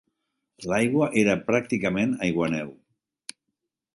[0.71, 2.75] L'aigua era pràcticament aiguaneu